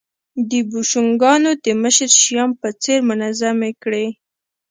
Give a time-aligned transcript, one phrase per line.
[0.49, 4.05] د بوشونګانو د مشر شیام په څېر منظمې کړې